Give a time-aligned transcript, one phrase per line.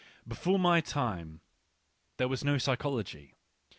[0.27, 1.41] Before my time
[2.17, 3.35] there was no psychology.